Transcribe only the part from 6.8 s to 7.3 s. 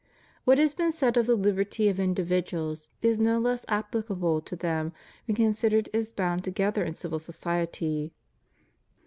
in civil